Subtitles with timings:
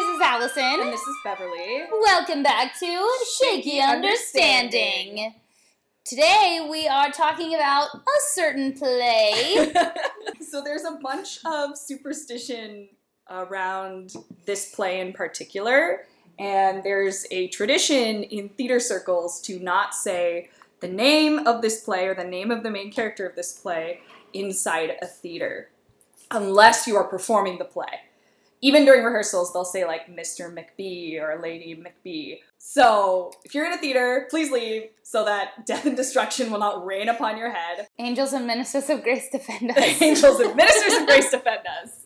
[0.00, 0.80] This is Allison.
[0.80, 1.82] And this is Beverly.
[1.92, 5.34] Welcome back to Shaky Understanding.
[6.06, 9.74] Today we are talking about a certain play.
[10.40, 12.88] so there's a bunch of superstition
[13.30, 14.14] around
[14.46, 16.06] this play in particular,
[16.38, 20.48] and there's a tradition in theater circles to not say
[20.80, 24.00] the name of this play or the name of the main character of this play
[24.32, 25.68] inside a theater
[26.30, 28.00] unless you are performing the play.
[28.62, 30.52] Even during rehearsals, they'll say like Mr.
[30.52, 32.40] McBee or Lady McBee.
[32.58, 36.84] So if you're in a theater, please leave so that death and destruction will not
[36.84, 37.88] rain upon your head.
[37.98, 40.02] Angels and ministers of grace defend us.
[40.02, 42.04] Angels and ministers of grace defend us.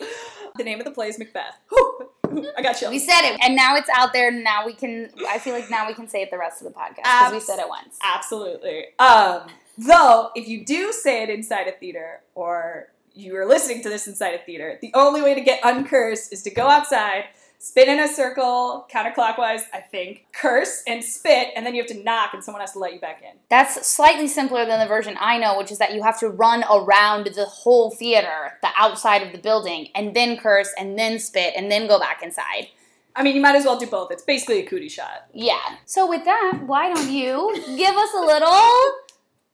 [0.56, 1.58] The name of the play is Macbeth.
[1.70, 2.08] Whew.
[2.56, 2.88] I got you.
[2.88, 4.30] We said it, and now it's out there.
[4.30, 5.10] Now we can.
[5.28, 7.40] I feel like now we can say it the rest of the podcast because we
[7.40, 7.98] said it once.
[8.02, 8.86] Absolutely.
[8.98, 9.42] Um,
[9.78, 14.06] though, if you do say it inside a theater or you are listening to this
[14.06, 17.26] inside a theater, the only way to get uncursed is to go outside,
[17.58, 22.02] spin in a circle, counterclockwise, I think, curse and spit, and then you have to
[22.02, 23.38] knock and someone has to let you back in.
[23.48, 26.64] That's slightly simpler than the version I know, which is that you have to run
[26.70, 31.54] around the whole theater, the outside of the building, and then curse, and then spit,
[31.56, 32.68] and then go back inside.
[33.16, 34.10] I mean, you might as well do both.
[34.10, 35.28] It's basically a cootie shot.
[35.32, 35.76] Yeah.
[35.84, 38.92] So with that, why don't you give us a little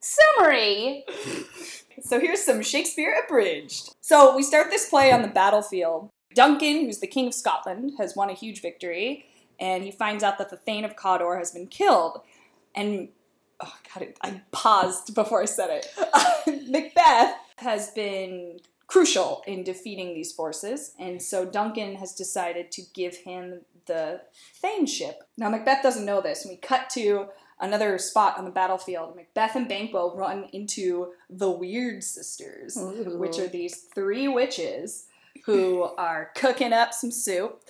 [0.01, 1.05] summary?
[2.03, 3.95] So here's some Shakespeare abridged.
[4.01, 6.11] So we start this play on the battlefield.
[6.35, 9.27] Duncan, who's the King of Scotland, has won a huge victory,
[9.59, 12.21] and he finds out that the Thane of Cawdor has been killed.
[12.75, 13.09] And
[13.61, 16.69] oh god, I paused before I said it.
[16.71, 23.17] Macbeth has been crucial in defeating these forces, and so Duncan has decided to give
[23.17, 24.21] him the
[24.63, 25.15] Thaneship.
[25.37, 27.27] Now Macbeth doesn't know this, and we cut to
[27.61, 29.17] another spot on the battlefield.
[29.17, 33.19] Macbeth and Banquo run into the Weird Sisters, Ooh.
[33.19, 35.07] which are these three witches
[35.45, 37.63] who are cooking up some soup,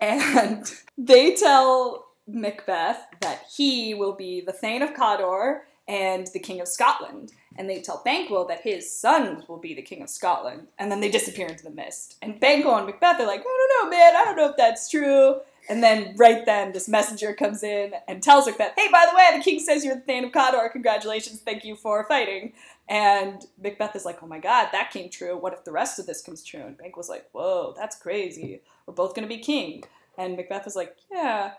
[0.00, 6.60] and they tell Macbeth that he will be the Thane of Cawdor and the King
[6.60, 7.32] of Scotland.
[7.56, 10.68] And they tell Banquo that his sons will be the King of Scotland.
[10.78, 12.16] And then they disappear into the mist.
[12.22, 14.88] And Banquo and Macbeth are like, I don't know, man, I don't know if that's
[14.88, 15.40] true.
[15.68, 19.38] And then right then, this messenger comes in and tells Macbeth, hey, by the way,
[19.38, 20.68] the king says you're the Thane of Cawdor.
[20.70, 22.54] Congratulations, thank you for fighting.
[22.88, 25.36] And Macbeth is like, oh my god, that came true.
[25.36, 26.62] What if the rest of this comes true?
[26.62, 28.62] And Banquo's like, whoa, that's crazy.
[28.86, 29.84] We're both going to be king.
[30.16, 31.52] And Macbeth is like, yeah.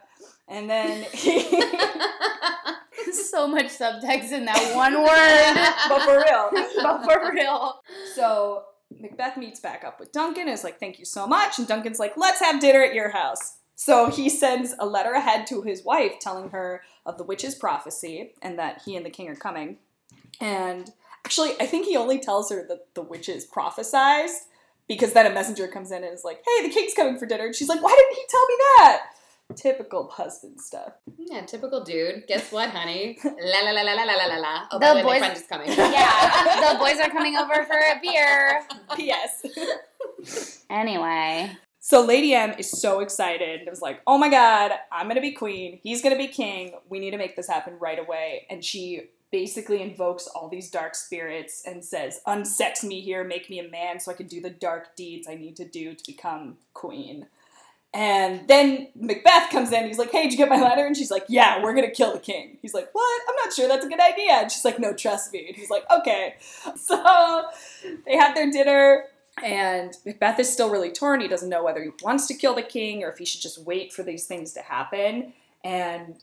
[0.47, 1.63] And then he...
[3.29, 5.55] so much subtext in that one word.
[5.89, 6.49] but for real.
[6.81, 7.81] but for real.
[8.15, 8.63] So
[8.99, 11.59] Macbeth meets back up with Duncan and is like, thank you so much.
[11.59, 13.57] And Duncan's like, let's have dinner at your house.
[13.79, 18.33] So he sends a letter ahead to his wife telling her of the witch's prophecy
[18.41, 19.77] and that he and the king are coming.
[20.41, 20.91] And
[21.25, 24.47] actually, I think he only tells her that the witches prophesized
[24.89, 27.45] because then a messenger comes in and is like, hey, the king's coming for dinner.
[27.45, 29.01] And she's like, why didn't he tell me that?
[29.55, 30.91] Typical husband stuff.
[31.17, 32.27] Yeah, typical dude.
[32.27, 33.17] Guess what, honey?
[33.23, 33.31] La
[33.63, 34.67] la la la la la la la la.
[34.71, 35.67] Oh, The by the way, boys- my friend is coming.
[35.93, 38.61] Yeah, the boys are coming over for a beer.
[38.97, 40.65] P.S.
[40.69, 43.61] Anyway, So Lady M is so excited.
[43.61, 45.79] It was like, oh my god, I'm gonna be queen.
[45.81, 46.73] He's gonna be king.
[46.89, 48.45] We need to make this happen right away.
[48.49, 53.59] And she basically invokes all these dark spirits and says, unsex me here, make me
[53.59, 56.57] a man so I can do the dark deeds I need to do to become
[56.73, 57.27] queen.
[57.93, 59.87] And then Macbeth comes in.
[59.87, 62.13] He's like, "Hey, did you get my letter?" And she's like, "Yeah, we're gonna kill
[62.13, 63.21] the king." He's like, "What?
[63.27, 65.71] I'm not sure that's a good idea." And she's like, "No, trust me." And he's
[65.71, 66.35] like, "Okay."
[66.75, 67.45] So
[68.05, 69.05] they have their dinner,
[69.43, 71.21] and Macbeth is still really torn.
[71.21, 73.63] He doesn't know whether he wants to kill the king or if he should just
[73.63, 75.33] wait for these things to happen.
[75.63, 76.15] And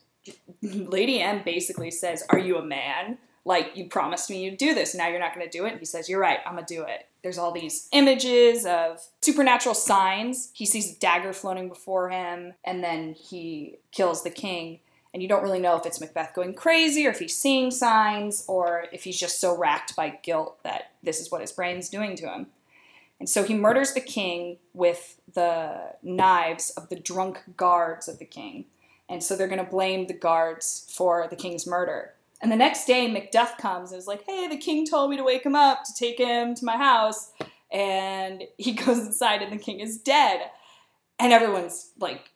[0.62, 3.18] Lady M basically says, Are you a man?
[3.44, 5.72] Like, you promised me you'd do this, now you're not gonna do it.
[5.72, 7.06] And he says, You're right, I'm gonna do it.
[7.22, 10.50] There's all these images of supernatural signs.
[10.52, 14.80] He sees a dagger floating before him, and then he kills the king.
[15.16, 18.44] And you don't really know if it's Macbeth going crazy or if he's seeing signs
[18.48, 22.16] or if he's just so racked by guilt that this is what his brain's doing
[22.16, 22.48] to him.
[23.18, 28.24] And so he murders the king with the knives of the drunk guards of the
[28.24, 28.66] king.
[29.08, 32.12] And so they're going to blame the guards for the king's murder.
[32.42, 35.24] And the next day, Macduff comes and is like, hey, the king told me to
[35.24, 37.32] wake him up to take him to my house.
[37.72, 40.50] And he goes inside, and the king is dead.
[41.18, 42.30] And everyone's like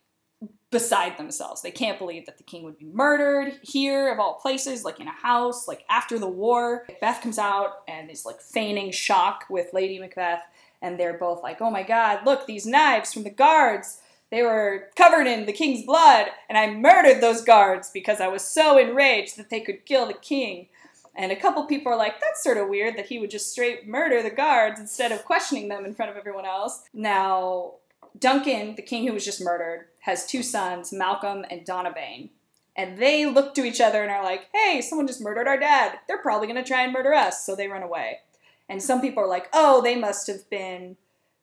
[0.70, 1.62] beside themselves.
[1.62, 5.08] They can't believe that the king would be murdered here, of all places, like in
[5.08, 6.84] a house, like after the war.
[6.88, 10.42] Macbeth comes out and is like feigning shock with Lady Macbeth.
[10.82, 14.00] And they're both like, oh my god, look, these knives from the guards.
[14.30, 18.42] They were covered in the king's blood, and I murdered those guards because I was
[18.42, 20.68] so enraged that they could kill the king.
[21.16, 23.88] And a couple people are like, that's sort of weird that he would just straight
[23.88, 26.84] murder the guards instead of questioning them in front of everyone else.
[26.94, 27.74] Now,
[28.18, 32.30] Duncan, the king who was just murdered, has two sons, Malcolm and Donalbain.
[32.76, 35.98] And they look to each other and are like, hey, someone just murdered our dad.
[36.06, 37.44] They're probably going to try and murder us.
[37.44, 38.20] So they run away.
[38.70, 40.96] And some people are like, oh, they must have been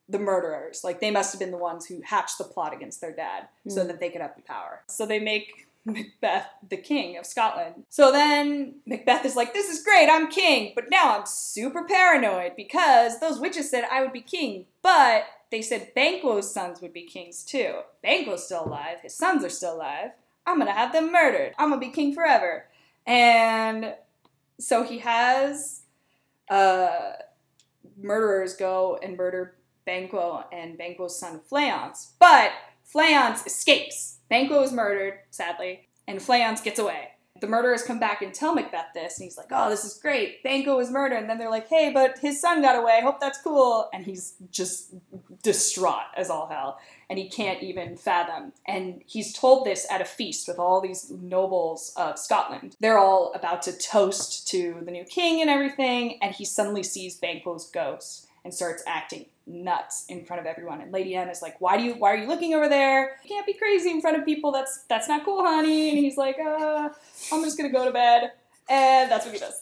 [0.09, 0.81] the murderers.
[0.83, 3.83] Like, they must have been the ones who hatched the plot against their dad so
[3.83, 3.87] Mm.
[3.87, 4.81] that they could have the power.
[4.87, 7.83] So they make Macbeth the king of Scotland.
[7.89, 10.71] So then Macbeth is like, this is great, I'm king.
[10.75, 14.65] But now I'm super paranoid because those witches said I would be king.
[14.81, 17.81] But they said Banquo's sons would be kings too.
[18.03, 20.11] Banquo's still alive, his sons are still alive.
[20.45, 21.53] I'm gonna have them murdered.
[21.57, 22.65] I'm gonna be king forever.
[23.05, 23.95] And
[24.59, 25.76] so he has
[26.49, 27.13] uh,
[28.01, 29.55] murderers go and murder
[29.85, 32.11] Banquo and Banquo's son Fleance.
[32.19, 32.51] But
[32.93, 34.19] Fleance escapes.
[34.29, 37.09] Banquo is murdered, sadly, and Fleance gets away.
[37.39, 40.43] The murderers come back and tell Macbeth this, and he's like, Oh, this is great.
[40.43, 41.17] Banquo was murdered.
[41.17, 42.99] And then they're like, Hey, but his son got away.
[43.01, 43.89] Hope that's cool.
[43.93, 44.95] And he's just
[45.43, 46.79] distraught as all hell.
[47.09, 48.51] And he can't even fathom.
[48.67, 52.75] And he's told this at a feast with all these nobles of Scotland.
[52.81, 56.19] They're all about to toast to the new king and everything.
[56.21, 60.81] And he suddenly sees Banquo's ghost and starts acting nuts in front of everyone.
[60.81, 61.93] And Lady M is like, "Why do you?
[61.95, 63.17] Why are you looking over there?
[63.23, 64.51] You can't be crazy in front of people.
[64.51, 66.89] That's that's not cool, honey." And he's like, "Uh,
[67.31, 68.31] I'm just gonna go to bed."
[68.69, 69.61] And that's what he does.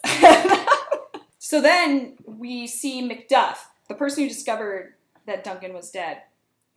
[1.38, 3.58] so then we see Macduff,
[3.88, 4.94] the person who discovered
[5.26, 6.22] that Duncan was dead,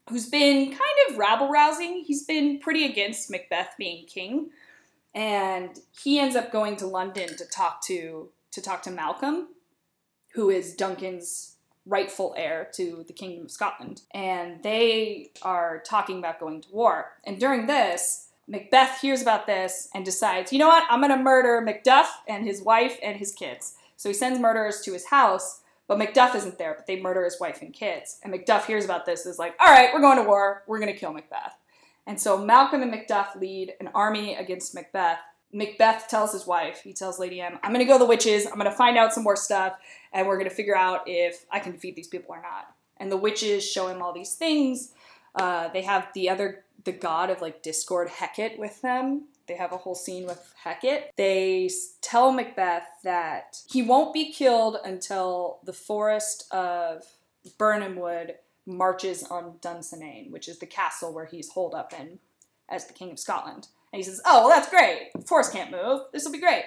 [0.09, 2.03] who's been kind of rabble rousing.
[2.05, 4.49] He's been pretty against Macbeth being king,
[5.15, 9.49] and he ends up going to London to talk to to talk to Malcolm,
[10.33, 14.01] who is Duncan's rightful heir to the Kingdom of Scotland.
[14.11, 17.13] And they are talking about going to war.
[17.25, 21.61] And during this, Macbeth hears about this and decides, you know what, I'm gonna murder
[21.65, 23.75] Macduff and his wife and his kids.
[23.97, 27.39] So he sends murderers to his house, but Macduff isn't there, but they murder his
[27.39, 28.19] wife and kids.
[28.23, 30.93] And Macduff hears about this, is like, all right, we're going to war, we're gonna
[30.93, 31.55] kill Macbeth.
[32.05, 35.17] And so Malcolm and Macduff lead an army against Macbeth.
[35.51, 38.59] Macbeth tells his wife, he tells Lady M, I'm gonna go to the witches, I'm
[38.59, 39.77] gonna find out some more stuff,
[40.13, 42.71] and we're gonna figure out if I can defeat these people or not.
[42.97, 44.93] And the witches show him all these things.
[45.33, 49.23] Uh, they have the other, the god of like discord, Hecate, with them.
[49.49, 51.09] They have a whole scene with Hecate.
[51.17, 51.69] They
[52.01, 57.03] tell Macbeth that he won't be killed until the forest of
[57.57, 58.35] Birnam Wood
[58.67, 62.19] marches on Dunsinane, which is the castle where he's holed up in
[62.69, 63.67] as the King of Scotland.
[63.91, 65.09] And he says, Oh, well, that's great.
[65.15, 66.01] The forest can't move.
[66.13, 66.65] This will be great.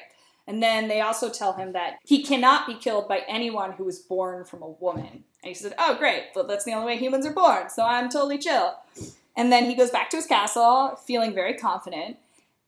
[0.48, 4.00] And then they also tell him that he cannot be killed by anyone who was
[4.00, 5.06] born from a woman.
[5.42, 6.30] And he said, Oh, great.
[6.34, 8.74] Well, that's the only way humans are born, so I'm totally chill.
[9.36, 12.16] And then he goes back to his castle, feeling very confident.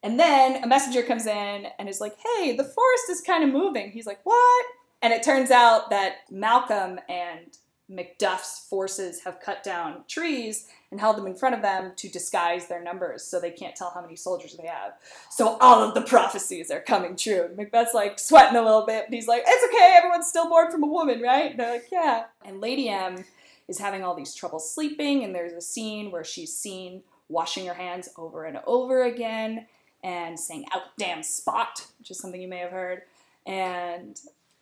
[0.04, 3.50] And then a messenger comes in and is like, Hey, the forest is kind of
[3.50, 3.90] moving.
[3.90, 4.66] He's like, What?
[5.02, 7.56] And it turns out that Malcolm and
[7.90, 12.66] Macduff's forces have cut down trees and held them in front of them to disguise
[12.66, 14.92] their numbers so they can't tell how many soldiers they have.
[15.30, 17.50] So all of the prophecies are coming true.
[17.56, 20.82] Macbeth's like sweating a little bit, but he's like, it's okay, everyone's still born from
[20.82, 21.50] a woman, right?
[21.50, 22.24] And they're like, yeah.
[22.44, 23.24] And Lady M
[23.68, 27.74] is having all these troubles sleeping, and there's a scene where she's seen washing her
[27.74, 29.66] hands over and over again
[30.04, 33.02] and saying out damn spot, which is something you may have heard.
[33.46, 34.20] And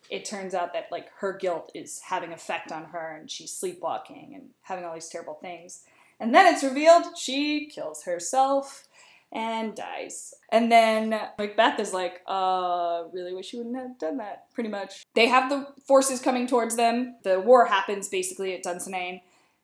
[0.09, 4.31] it turns out that like her guilt is having effect on her and she's sleepwalking
[4.33, 5.83] and having all these terrible things.
[6.19, 8.87] And then it's revealed she kills herself
[9.33, 10.33] and dies.
[10.49, 15.03] And then Macbeth is like, uh, really wish you wouldn't have done that, pretty much.
[15.15, 17.15] They have the forces coming towards them.
[17.23, 19.21] The war happens basically at Dunsinane,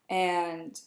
[0.09, 0.77] and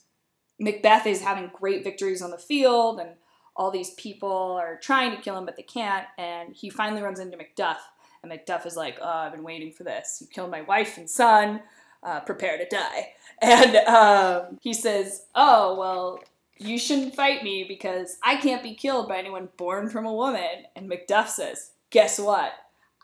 [0.59, 3.11] Macbeth is having great victories on the field, and
[3.55, 6.05] all these people are trying to kill him, but they can't.
[6.17, 7.77] And he finally runs into Macduff,
[8.21, 10.19] and Macduff is like, oh, I've been waiting for this.
[10.21, 11.61] You killed my wife and son.
[12.01, 13.13] Uh, prepare to die.
[13.41, 16.19] And um, he says, Oh, well,
[16.57, 20.65] you shouldn't fight me because I can't be killed by anyone born from a woman.
[20.77, 22.53] And Macduff says, Guess what?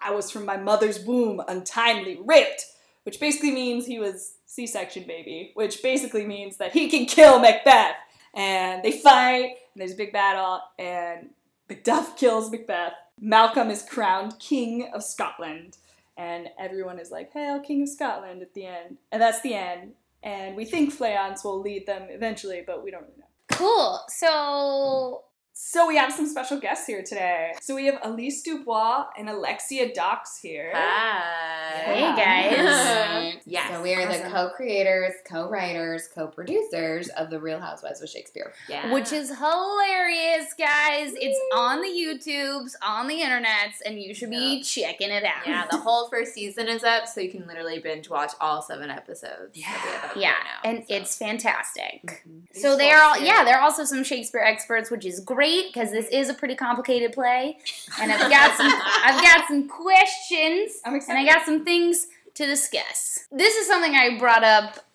[0.01, 2.65] I was from my mother's womb, untimely ripped,
[3.03, 7.39] which basically means he was C section baby, which basically means that he can kill
[7.39, 7.95] Macbeth.
[8.33, 11.29] And they fight, and there's a big battle, and
[11.69, 12.93] Macduff kills Macbeth.
[13.19, 15.77] Malcolm is crowned King of Scotland,
[16.17, 18.97] and everyone is like, Hail, King of Scotland at the end.
[19.11, 19.93] And that's the end.
[20.23, 23.25] And we think Fleance will lead them eventually, but we don't really know.
[23.49, 23.99] Cool.
[24.09, 27.53] So So we have some special guests here today.
[27.61, 30.71] So we have Elise Dubois and Alexia Dox here.
[30.73, 31.83] Hi.
[31.83, 33.35] Hey, guys.
[33.45, 33.71] Yes.
[33.71, 34.23] So we are awesome.
[34.23, 38.53] the co-creators, co-writers, co-producers of the Real Housewives of Shakespeare.
[38.67, 38.93] Yeah.
[38.93, 41.13] Which is hilarious, guys.
[41.15, 45.47] It's on the YouTubes, on the internets, and you should be checking it out.
[45.47, 48.91] Yeah, the whole first season is up, so you can literally binge watch all seven
[48.91, 49.55] episodes.
[49.55, 50.95] Yeah, yeah, now, and so.
[50.95, 52.03] it's fantastic.
[52.03, 52.59] Mm-hmm.
[52.59, 56.07] So they are all yeah, they're also some Shakespeare experts, which is great because this
[56.11, 57.57] is a pretty complicated play,
[57.99, 63.25] and I've got some I've got some questions, and I got some things to discuss.
[63.31, 64.85] This is something I brought up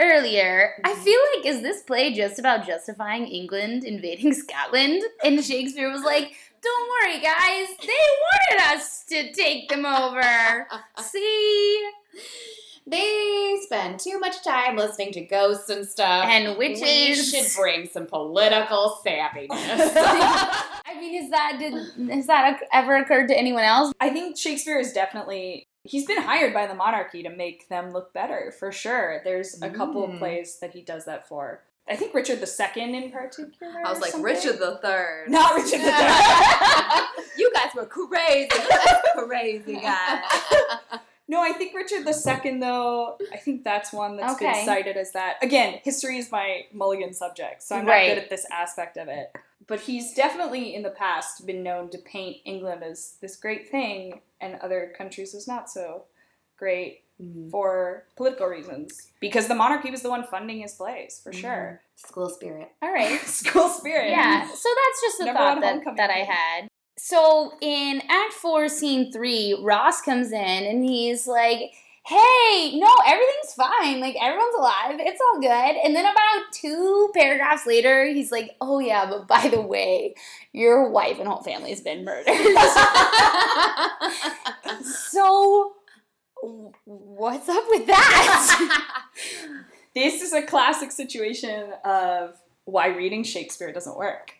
[0.00, 0.74] earlier.
[0.84, 1.02] I mm-hmm.
[1.02, 5.02] feel like is this play just about justifying England invading Scotland?
[5.24, 7.68] And Shakespeare was like, "Don't worry, guys.
[7.80, 10.66] They wanted us to take them over.
[11.00, 11.90] See."
[12.86, 16.24] They spend too much time listening to ghosts and stuff.
[16.26, 16.82] And witches.
[16.82, 19.48] We should bring some political savviness.
[19.50, 21.74] I mean, is that did
[22.10, 23.92] has that ever occurred to anyone else?
[24.00, 28.12] I think Shakespeare is definitely he's been hired by the monarchy to make them look
[28.12, 29.20] better for sure.
[29.24, 30.12] There's a couple mm.
[30.12, 31.62] of plays that he does that for.
[31.88, 33.72] I think Richard II in particular.
[33.84, 35.32] I was like Richard III.
[35.32, 37.26] Not Richard III.
[37.36, 38.50] You guys were crazy.
[39.16, 40.22] crazy guys.
[41.28, 43.16] No, I think Richard II though.
[43.32, 44.52] I think that's one that's okay.
[44.52, 45.36] been cited as that.
[45.42, 49.34] Again, history is my mulligan subject, so I'm not good at this aspect of it.
[49.66, 54.20] But he's definitely in the past been known to paint England as this great thing,
[54.40, 56.04] and other countries as not so
[56.58, 57.50] great mm-hmm.
[57.50, 59.10] for political reasons.
[59.20, 61.40] Because the monarchy was the one funding his plays, for mm-hmm.
[61.40, 61.80] sure.
[61.96, 62.68] School spirit.
[62.82, 63.20] All right.
[63.26, 64.10] School spirit.
[64.10, 64.46] Yeah.
[64.46, 66.68] So that's just a Never thought that, that I had.
[66.98, 71.72] So in Act 4, Scene 3, Ross comes in and he's like,
[72.04, 74.00] hey, no, everything's fine.
[74.00, 74.96] Like, everyone's alive.
[74.98, 75.76] It's all good.
[75.84, 80.14] And then about two paragraphs later, he's like, oh, yeah, but by the way,
[80.52, 82.26] your wife and whole family's been murdered.
[84.84, 85.72] so,
[86.84, 89.04] what's up with that?
[89.94, 92.34] this is a classic situation of
[92.64, 94.34] why reading Shakespeare doesn't work.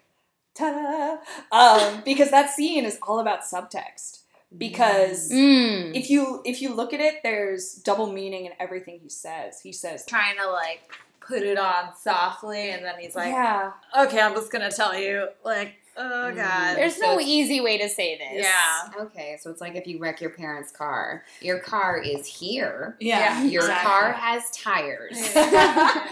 [0.55, 1.17] Ta-da!
[1.51, 4.23] Um, because that scene is all about subtext
[4.57, 5.95] because mm.
[5.95, 9.61] if you if you look at it, there's double meaning in everything he says.
[9.61, 10.81] He says trying to like
[11.21, 15.29] put it on softly, and then he's like, "Yeah, okay, I'm just gonna tell you."
[15.45, 16.37] Like, oh mm.
[16.37, 18.45] god, there's so no easy way to say this.
[18.45, 19.03] Yeah.
[19.05, 22.97] Okay, so it's like if you wreck your parents' car, your car is here.
[23.01, 23.43] Yeah.
[23.45, 23.91] Your exactly.
[23.91, 25.35] car has tires.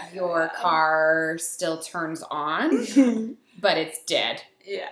[0.13, 2.71] your car still turns on,
[3.61, 4.43] but it's dead.
[4.65, 4.89] Yeah.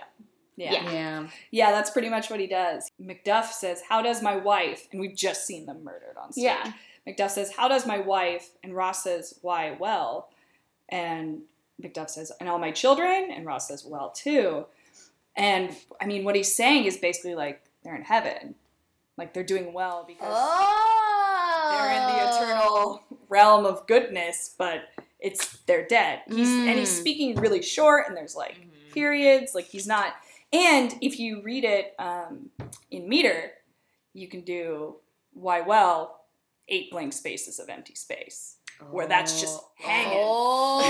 [0.56, 0.72] Yeah.
[0.72, 1.28] yeah.
[1.50, 1.70] Yeah.
[1.72, 2.90] that's pretty much what he does.
[3.02, 4.88] Macduff says, How does my wife?
[4.92, 6.44] And we've just seen them murdered on stage.
[6.44, 6.72] Yeah.
[7.06, 8.50] Macduff says, How does my wife?
[8.62, 10.30] And Ross says, Why, well.
[10.88, 11.42] And
[11.82, 13.30] Macduff says, And all my children?
[13.34, 14.66] And Ross says, Well, too.
[15.36, 18.54] And I mean, what he's saying is basically like they're in heaven.
[19.16, 21.70] Like they're doing well because oh.
[21.72, 24.82] they're in the eternal realm of goodness, but
[25.20, 26.22] it's they're dead.
[26.28, 26.68] He's mm.
[26.68, 27.00] and he's mm.
[27.00, 28.92] speaking really short and there's like mm-hmm.
[28.92, 29.54] periods.
[29.54, 30.14] Like he's not
[30.52, 32.50] and if you read it um,
[32.90, 33.52] in meter,
[34.12, 34.96] you can do
[35.32, 36.24] why well
[36.68, 38.56] eight blank spaces of empty space
[38.90, 39.68] where that's just oh.
[39.76, 40.18] hanging.
[40.20, 40.80] Oh,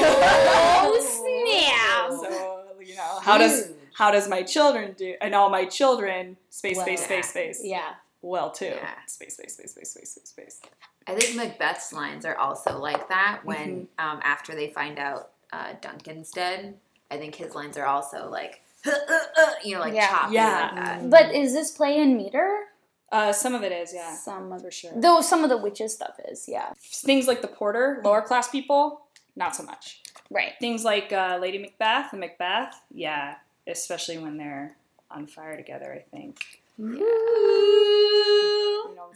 [2.11, 2.31] snap!
[2.31, 5.15] So you know how does how does my children do?
[5.21, 7.61] And all my children space well, space space space.
[7.63, 7.91] Yeah.
[8.23, 8.67] Well, too.
[8.67, 8.91] Yeah.
[9.07, 10.61] Space space space space space space space.
[11.07, 14.11] I think Macbeth's lines are also like that when mm-hmm.
[14.11, 16.77] um, after they find out uh, Duncan's dead.
[17.11, 18.63] I think his lines are also like
[19.65, 20.09] you know, like yeah.
[20.09, 20.71] choppy yeah.
[20.75, 21.11] like that.
[21.11, 22.65] But is this play in meter?
[23.13, 24.15] Uh, some of it is, yeah.
[24.15, 24.93] Some for sure.
[24.95, 26.73] Though some of the witches stuff is, yeah.
[26.79, 29.03] Things like the porter, lower class people,
[29.35, 30.01] not so much.
[30.31, 30.53] Right.
[30.61, 33.37] Things like uh, Lady Macbeth and Macbeth, yeah,
[33.67, 34.77] especially when they're
[35.11, 35.93] on fire together.
[35.93, 36.61] I think.
[36.81, 37.05] Yeah.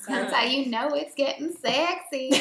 [0.09, 2.30] That's how you know it's getting sexy.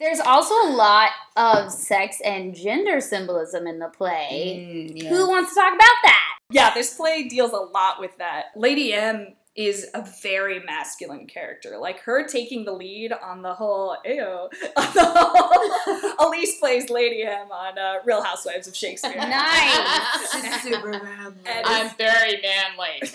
[0.00, 4.90] There's also a lot of sex and gender symbolism in the play.
[4.96, 6.38] Mm, Who wants to talk about that?
[6.50, 8.46] Yeah, this play deals a lot with that.
[8.56, 11.76] Lady M is a very masculine character.
[11.78, 14.48] Like her taking the lead on the whole ayo.
[16.18, 19.14] Elise plays Lady M on uh, Real Housewives of Shakespeare.
[19.14, 20.32] Nice.
[20.32, 21.34] She's super manly.
[21.46, 23.02] I'm very manly.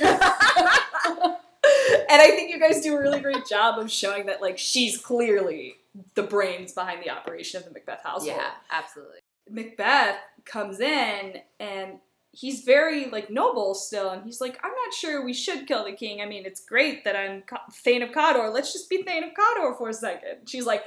[2.09, 4.97] and I think you guys do a really great job of showing that like she's
[4.97, 5.75] clearly
[6.13, 8.35] the brains behind the operation of the Macbeth household.
[8.37, 9.19] Yeah, absolutely.
[9.49, 11.99] Macbeth comes in and
[12.31, 15.91] he's very like noble still and he's like i'm not sure we should kill the
[15.91, 16.21] king.
[16.21, 19.75] I mean it's great that i'm thane of cawdor let's just be thane of cawdor
[19.75, 20.47] for a second.
[20.47, 20.83] She's like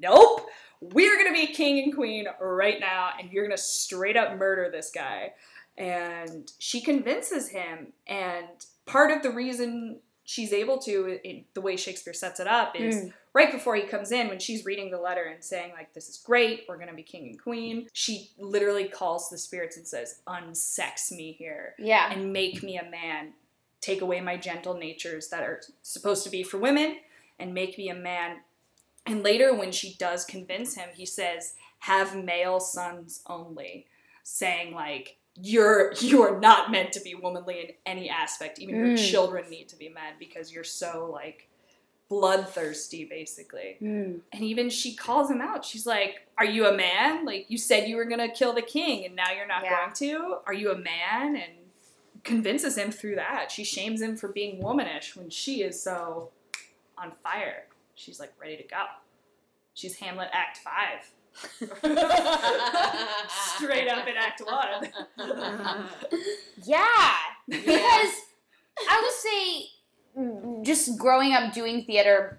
[0.00, 0.46] nope.
[0.80, 4.90] We're gonna be king and queen right now and you're gonna straight up murder this
[4.90, 5.32] guy.
[5.76, 8.46] And she convinces him and
[8.86, 12.96] part of the reason she's able to, in, the way Shakespeare sets it up, is
[12.96, 13.12] Mm.
[13.34, 16.16] right before he comes in, when she's reading the letter and saying, like, this is
[16.16, 21.12] great, we're gonna be king and queen, she literally calls the spirits and says, unsex
[21.12, 22.10] me here Yeah.
[22.12, 23.34] and make me a man.
[23.80, 27.00] Take away my gentle natures that are supposed to be for women
[27.38, 28.40] and make me a man.
[29.04, 33.86] And later, when she does convince him, he says, Have male sons only,
[34.22, 38.58] saying, like, you're you're not meant to be womanly in any aspect.
[38.58, 39.10] Even your Mm.
[39.10, 41.48] children need to be men because you're so like
[42.08, 43.76] bloodthirsty, basically.
[43.82, 44.20] Mm.
[44.32, 45.64] And even she calls him out.
[45.64, 47.24] She's like, Are you a man?
[47.24, 49.80] Like, you said you were going to kill the king, and now you're not Yeah.
[49.86, 50.36] going to?
[50.46, 51.36] Are you a man?
[51.36, 51.52] And
[52.22, 53.50] convinces him through that.
[53.50, 56.30] She shames him for being womanish when she is so
[56.96, 57.66] on fire.
[57.94, 58.84] She's like ready to go.
[59.74, 61.10] She's Hamlet Act 5.
[63.28, 64.88] Straight up in Act 1.
[66.64, 66.86] Yeah,
[67.48, 68.12] because
[68.88, 72.38] I would say, just growing up doing theater,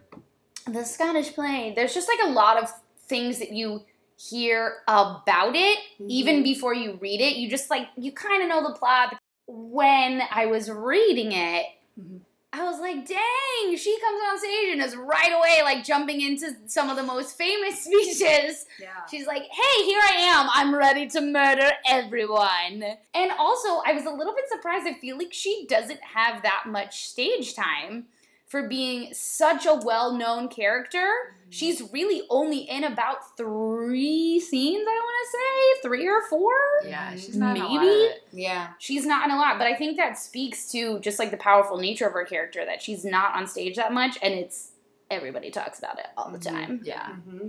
[0.68, 2.72] the Scottish play, there's just like a lot of
[3.08, 3.82] things that you
[4.18, 7.36] hear about it even before you read it.
[7.36, 9.20] You just like, you kind of know the plot.
[9.48, 11.66] When I was reading it,
[12.00, 12.22] Mhm.
[12.56, 16.54] I was like, dang, she comes on stage and is right away like jumping into
[16.66, 18.66] some of the most famous speeches.
[18.80, 19.06] Yeah.
[19.10, 20.48] She's like, hey, here I am.
[20.54, 22.84] I'm ready to murder everyone.
[23.14, 24.88] And also, I was a little bit surprised.
[24.88, 28.06] I feel like she doesn't have that much stage time
[28.46, 31.00] for being such a well known character.
[31.00, 31.50] Mm-hmm.
[31.50, 36.54] She's really only in about three scenes, I want to say, three or four.
[36.86, 38.10] Yeah, she's not in a lot Maybe?
[38.32, 38.70] Yeah.
[38.80, 41.78] She's not in a lot, but I think that speaks to just like the powerful
[41.78, 44.72] nature of her character that she's not on stage that much and it's
[45.12, 46.44] everybody talks about it all the Mhm.
[46.52, 46.82] time.
[46.84, 47.48] Yeah, Mm-hmm.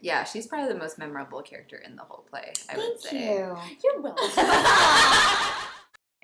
[0.00, 2.52] yeah, she's probably the most memorable character in the whole play.
[2.68, 3.34] I would Thank say.
[3.34, 3.56] you.
[3.84, 4.28] You're welcome.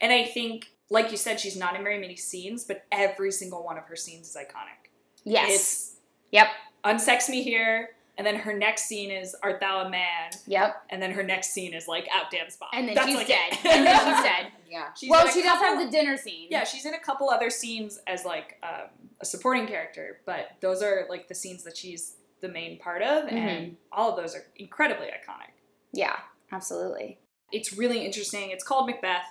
[0.01, 3.65] And I think, like you said, she's not in very many scenes, but every single
[3.65, 4.91] one of her scenes is iconic.
[5.25, 5.51] yes.
[5.55, 5.91] It's
[6.33, 6.47] Yep.
[6.85, 10.83] unsex me here, and then her next scene is art thou a man, Yep.
[10.91, 12.69] and then her next scene is like out damn spot.
[12.73, 13.59] And then That's she's like dead.
[13.65, 14.53] and then she's dead.
[14.71, 14.89] Yeah.
[14.97, 16.49] She's well, in a she does have the dinner scene.
[16.51, 18.89] Yeah, she's in a couple other scenes as like um,
[19.21, 23.25] a supporting character, but those are like the scenes that she's the main part of,
[23.25, 23.37] Mm-hmm.
[23.37, 25.53] and all of those are incredibly iconic.
[25.93, 26.17] Yeah,
[26.53, 27.19] absolutely.
[27.53, 28.51] It's really interesting.
[28.51, 29.25] It's called Macbeth,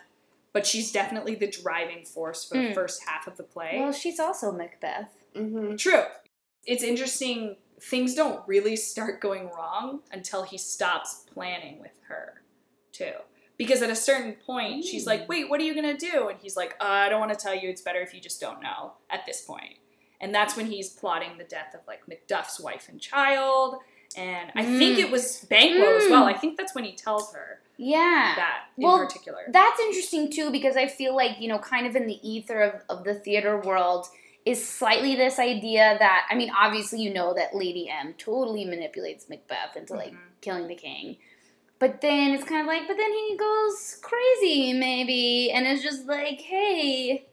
[0.54, 2.74] but she's definitely the driving force for the Mm.
[2.74, 3.78] first half of the play.
[3.80, 5.10] Well, she's also Macbeth.
[5.36, 5.76] Mm-hmm.
[5.76, 6.04] True.
[6.66, 7.58] It's interesting.
[7.84, 12.42] Things don't really start going wrong until he stops planning with her,
[12.92, 13.12] too.
[13.58, 16.30] Because at a certain point, she's like, wait, what are you going to do?
[16.30, 17.70] And he's like, uh, I don't want to tell you.
[17.70, 19.76] It's better if you just don't know at this point.
[20.22, 23.76] And that's when he's plotting the death of, like, Macduff's wife and child.
[24.16, 25.02] And I think Mm.
[25.02, 26.24] it was Banquo as well.
[26.26, 26.34] Mm.
[26.34, 28.34] I think that's when he tells her Yeah.
[28.36, 29.40] that in Well, particular.
[29.50, 32.82] That's interesting too because I feel like, you know, kind of in the ether of,
[32.90, 34.08] of the theater world
[34.46, 39.30] is slightly this idea that, I mean, obviously you know that Lady M totally manipulates
[39.30, 40.42] Macbeth into like Mhm.
[40.42, 41.18] killing the king.
[41.80, 46.06] But then it's kind of like, but then he goes crazy maybe and is just
[46.06, 47.28] like, hey,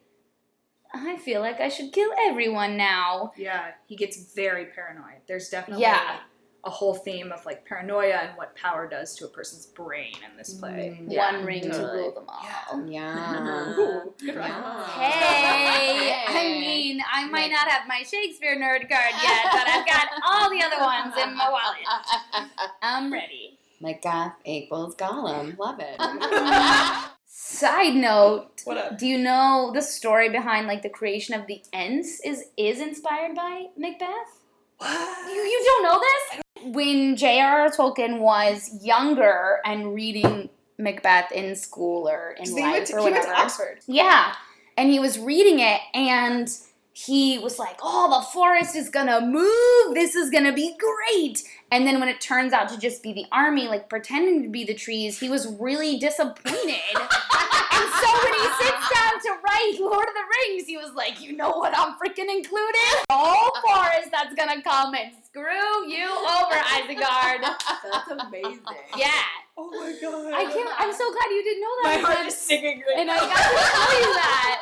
[0.92, 3.32] I feel like I should kill everyone now.
[3.36, 5.22] Yeah, he gets very paranoid.
[5.26, 6.20] There's definitely Yeah.
[6.64, 10.36] A whole theme of like paranoia and what power does to a person's brain in
[10.36, 10.98] this play.
[11.00, 12.42] Mm, Yeah, One ring to rule them all.
[12.86, 13.74] Yeah.
[13.78, 14.32] Ooh, Yeah.
[14.34, 14.84] rhyme.
[14.90, 19.86] Hey, I mean, I might Like- not have my Shakespeare nerd card yet, but I've
[19.86, 22.48] got all the other ones in my wallet.
[22.82, 23.58] I'm ready.
[23.80, 25.56] Macbeth equals Gollum.
[25.58, 25.96] Love it.
[27.32, 28.98] Side note, What up?
[28.98, 33.34] do you know the story behind like the creation of the Ents is is inspired
[33.34, 34.40] by Macbeth?
[34.82, 34.88] You,
[35.32, 36.40] you don't know this?
[36.64, 37.70] When J.R.R.
[37.70, 43.04] Tolkien was younger and reading Macbeth in school or in life went to, or he
[43.04, 43.34] went whatever.
[43.34, 43.78] to Oxford.
[43.86, 44.34] Yeah.
[44.76, 46.50] And he was reading it and
[46.92, 49.94] he was like, Oh, the forest is gonna move.
[49.94, 51.42] This is gonna be great.
[51.70, 54.64] And then when it turns out to just be the army, like pretending to be
[54.64, 56.50] the trees, he was really disappointed.
[56.94, 61.20] and so when he sits down to write Lord of the Rings, he was like,
[61.20, 62.80] You know what I'm freaking including?
[63.08, 67.40] The whole forest that's gonna come and screw you over, Isengard.
[67.42, 68.60] That's amazing.
[68.96, 69.08] Yeah.
[69.56, 70.32] Oh my god.
[70.32, 71.84] I can't I'm so glad you didn't know that.
[71.84, 72.26] My heart Ethan.
[72.28, 74.60] is singing right and I got to tell you that.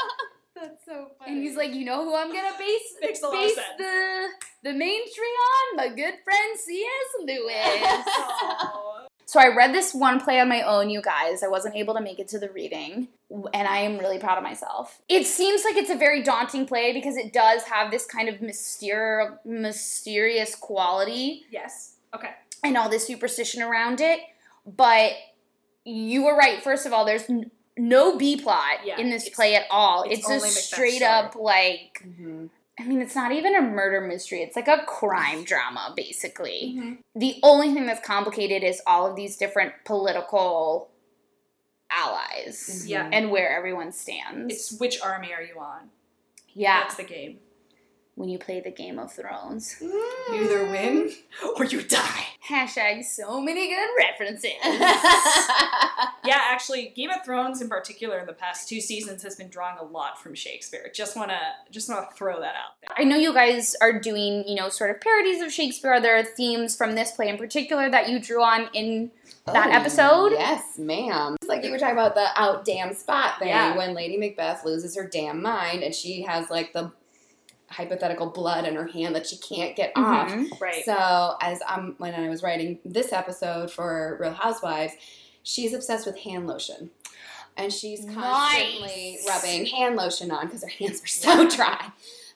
[0.61, 1.33] That's so funny.
[1.33, 4.29] And he's like, you know who I'm gonna base Makes a lot of base the
[4.64, 5.37] the main tree
[5.71, 5.77] on?
[5.77, 7.27] My good friend C.S.
[7.27, 8.05] Lewis.
[9.29, 11.42] So I read this one play on my own, you guys.
[11.42, 13.09] I wasn't able to make it to the reading,
[13.53, 15.03] and I am really proud of myself.
[15.07, 18.37] It seems like it's a very daunting play because it does have this kind of
[18.37, 21.97] myster- mysterious quality yes.
[22.14, 22.31] Okay.
[22.64, 24.21] and all this superstition around it.
[24.66, 25.12] But
[25.85, 26.62] you were right.
[26.62, 27.29] First of all, there's
[27.79, 30.03] no B plot Yeah, in this play at all.
[30.03, 32.47] it's It's, a straight up like Mm-hmm.
[32.81, 34.41] I mean, it's not even a murder mystery.
[34.43, 36.75] It's like a crime drama, basically.
[36.77, 36.93] Mm-hmm.
[37.19, 40.88] The only thing that's complicated is all of these different political
[41.91, 43.09] allies Yeah.
[43.12, 44.55] and where everyone stands.
[44.55, 45.88] It's which army are you on?
[46.55, 47.38] yeah, That's the game.
[48.14, 49.77] when you play the Game of Thrones.
[49.81, 51.11] You either win
[51.57, 52.27] or you die.
[52.49, 54.51] Hashtag so many good references.
[56.68, 59.78] Yeah, actually, Game of Thrones in particular in the past two seasons has been drawing
[59.78, 60.90] a lot from Shakespeare.
[60.94, 61.38] Just wanna
[61.70, 62.90] just wanna throw that out there.
[62.96, 65.92] I know you guys are doing, you know, sort of parodies of Shakespeare.
[65.92, 69.11] Are there themes from this play in particular that you drew on in
[69.46, 70.33] that Oh, episode?
[70.33, 71.37] Yes, ma'am.
[71.40, 73.76] It's like you were talking about the out damn spot thing Yeah.
[73.76, 76.92] when Lady Macbeth loses her damn mind and she has like the
[77.70, 80.31] hypothetical blood in her hand that she can't get off.
[80.31, 80.59] Mhm.
[80.61, 80.85] Right.
[80.87, 84.94] So as I'm when I was writing this episode for Real Housewives,
[85.48, 86.90] she's obsessed with hand lotion.
[87.56, 89.26] And she's constantly Nice.
[89.28, 91.90] rubbing hand lotion on because her hands are so dry.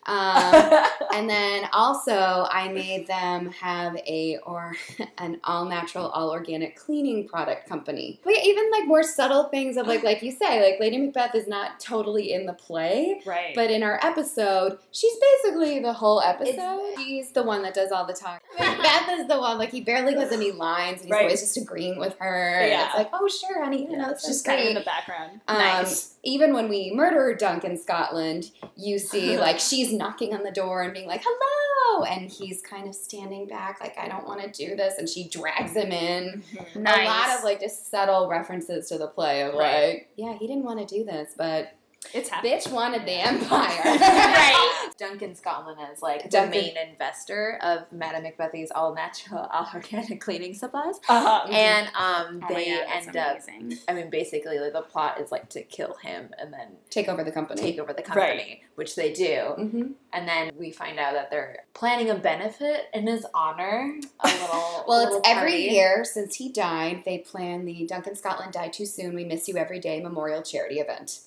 [0.07, 0.85] Um,
[1.15, 4.75] and then also I made them have a or
[5.19, 8.21] an all natural, all organic cleaning product company.
[8.25, 11.47] But even like more subtle things of like like you say, like Lady Macbeth is
[11.47, 13.21] not totally in the play.
[13.27, 13.55] right.
[13.55, 16.95] But in our episode, she's basically the whole episode.
[16.97, 18.43] she's the one that does all the talk.
[18.59, 21.23] Macbeth is the one, like, he barely has any lines, and he's Right.
[21.25, 22.67] always just agreeing with her.
[22.67, 22.87] Yeah.
[22.87, 24.81] it's like, oh, sure, honey, you know, it's it's just just kind of in the
[24.81, 25.41] background.
[25.49, 26.15] Um, Nice.
[26.25, 30.93] Even when we murder Duncan Scotland, you see, like, she's knocking on the door and
[30.95, 32.05] being like, hello!
[32.05, 34.95] And he's kind of standing back, like, I don't want to do this.
[34.99, 36.43] And she drags him in.
[36.77, 37.07] Nice.
[37.07, 39.89] A lot of, like, just subtle references to the play of, Right.
[39.89, 41.73] like, yeah, he didn't want to do this, but
[42.15, 42.59] It's happening.
[42.59, 43.81] bitch wanted the empire.
[43.85, 44.89] Right.
[44.99, 50.55] Duncan Scotland is like the main investor of Madame Macbeth's all natural, all organic cleaning
[50.55, 51.49] supplies, Uh-huh.
[51.51, 53.39] and um, Oh they God, that's end up.
[53.89, 57.25] I mean, basically, like the plot is like to kill him and then Take over
[57.25, 57.61] the company.
[57.61, 59.55] take over the company, which they do.
[59.57, 63.95] hmm And then we find out that they're planning a benefit in his honor.
[64.21, 64.85] A little.
[64.87, 68.87] Well, little it's every year since he died, they plan the Duncan Scotland Died Too
[68.87, 71.21] Soon, We Miss You Every Day memorial charity event.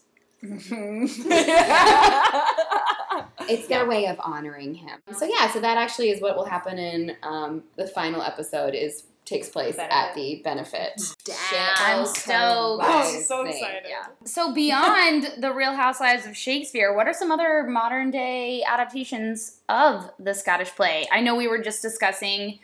[3.47, 4.99] It's their way of honoring him.
[5.15, 8.73] So yeah, so that actually is what will happen in um, the final episode.
[8.73, 9.95] Is takes place Benefit.
[9.95, 11.01] at the benefit.
[11.25, 11.75] Damn.
[11.79, 12.84] I'm stoked.
[12.86, 13.84] Oh, so excited.
[13.89, 14.05] Yeah.
[14.23, 20.10] So beyond the Real Housewives of Shakespeare, what are some other modern day adaptations of
[20.19, 21.08] the Scottish play?
[21.12, 22.60] I know we were just discussing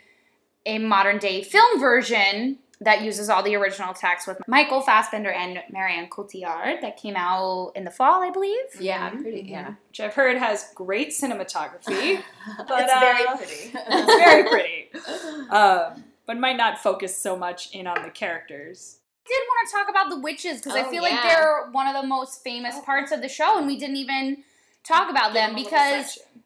[0.64, 5.62] a modern day film version that uses all the original text with Michael Fassbender and
[5.70, 8.64] Marion Cotillard that came out in the fall, I believe.
[8.80, 9.22] Yeah, Mhm.
[9.22, 9.40] pretty.
[9.48, 12.22] Yeah, Which I've heard has great cinematography.
[12.68, 13.72] But, it's very uh, pretty.
[13.74, 15.48] it's very pretty.
[15.50, 18.98] Um, but might not focus so much in on the characters.
[19.24, 21.86] I did want to talk about the witches because I Oh, feel like they're one
[21.86, 24.42] of the most famous parts of the show, and we didn't even
[24.84, 26.42] talk about them Give them because section.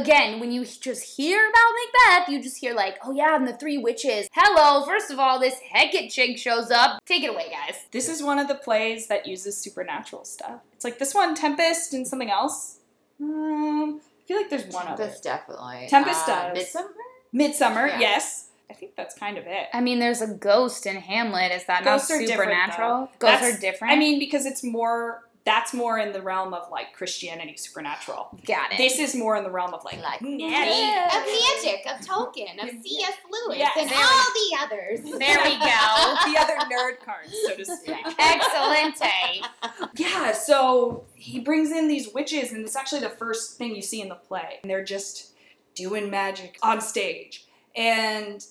[0.00, 3.52] Again, when you just hear about Macbeth, you just hear like, oh yeah, and the
[3.54, 4.28] three witches.
[4.32, 7.00] Hello, first of all, this Hecate chick shows up.
[7.06, 7.76] Take it away, guys.
[7.90, 10.60] this is one of the plays that uses supernatural stuff.
[10.72, 12.78] It's like this one, Tempest, and something else.
[13.20, 15.04] Um, I feel like there's one other.
[15.04, 15.86] Tempest definitely.
[15.88, 16.56] Tempest uh, does.
[16.56, 16.88] Midsummer.
[17.32, 18.00] Midsummer, Yeah.
[18.00, 18.48] yes.
[18.70, 19.66] I think that's kind of it.
[19.74, 21.52] I mean, there's a ghost in Hamlet.
[21.52, 22.88] Is that Ghosts not are different, supernatural?
[23.00, 23.08] though.
[23.18, 23.92] Ghosts That's- are different.
[23.92, 25.22] I mean, because it's more.
[25.44, 28.28] That's more in the realm of like Christianity, supernatural.
[28.46, 28.78] got it.
[28.78, 31.16] This is more in the realm of like, Like magic.
[31.16, 33.14] Of magic, of Tolkien, of C.S.
[33.28, 35.18] Lewis, Yes, and there all the others.
[35.18, 36.14] there we go.
[36.32, 37.96] the other nerd cards, so to speak.
[38.18, 39.44] Excelente.
[39.96, 44.00] Yeah, so he brings in these witches, and it's actually the first thing you see
[44.00, 44.58] in the play.
[44.62, 45.32] And they're just
[45.74, 47.46] doing magic on stage.
[47.76, 48.44] And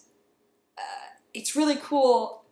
[0.78, 0.82] uh,
[1.34, 2.44] it's really cool.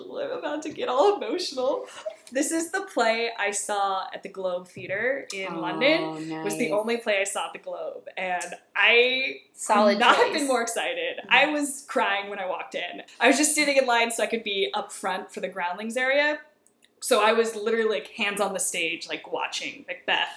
[0.00, 1.86] I'm about to get all emotional.
[2.32, 6.00] This is the play I saw at the Globe Theatre in oh, London.
[6.02, 10.00] Oh, It was the only play I saw at the Globe, and I Solid could
[10.00, 11.18] not have been more excited.
[11.18, 11.28] Mm-hmm.
[11.30, 13.02] I was crying when I walked in.
[13.20, 15.96] I was just sitting in line so I could be up front for the groundlings
[15.96, 16.38] area.
[17.00, 20.28] So I was literally like hands on the stage, like watching Macbeth.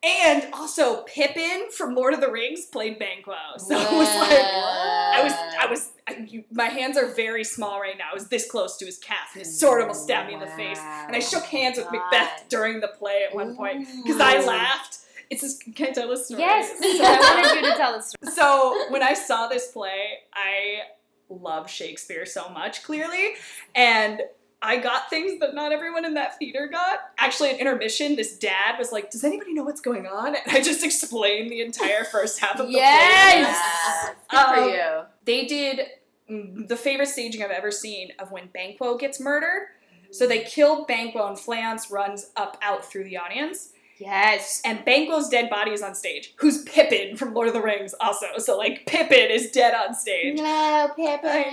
[0.00, 3.34] And also Pippin from Lord of the Rings played Banquo.
[3.56, 7.80] So it was like I was I was I, you, my hands are very small
[7.80, 8.04] right now.
[8.12, 10.46] I was this close to his calf, and his sword almost stabbed me in the
[10.46, 10.78] face.
[10.78, 14.98] And I shook hands with Macbeth during the play at one point because I laughed.
[15.30, 16.40] It's just, can I tell this story?
[16.40, 17.00] Yes, please.
[17.04, 18.32] I wanted you to tell the story.
[18.32, 20.82] So when I saw this play, I
[21.28, 23.34] love Shakespeare so much, clearly,
[23.74, 24.22] and
[24.60, 26.98] I got things that not everyone in that theater got.
[27.16, 30.60] Actually, at intermission, this dad was like, "Does anybody know what's going on?" And I
[30.60, 33.46] just explained the entire first half of the Yes!
[33.46, 34.14] Yes.
[34.30, 35.02] Good for Um, you.
[35.24, 35.80] They did
[36.28, 39.68] mm, the favorite staging I've ever seen of when Banquo gets murdered.
[40.10, 43.72] So they kill Banquo and Fleance runs up out through the audience.
[43.98, 44.60] Yes.
[44.64, 46.32] And Banquo's dead body is on stage.
[46.36, 48.26] Who's Pippin from Lord of the Rings also.
[48.38, 50.38] So like Pippin is dead on stage.
[50.38, 51.30] No, Pippin.
[51.30, 51.50] I